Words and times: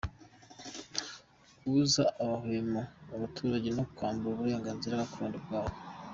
–Kubuza 1.57 2.03
amahwemo 2.21 2.81
abaturage 3.15 3.69
no 3.77 3.83
kubambura 3.93 4.31
uburenganzira 4.37 5.01
gakondo 5.01 5.37
bwabo; 5.45 5.75